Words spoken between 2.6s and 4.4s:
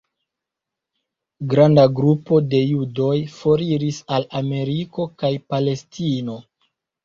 judoj foriris al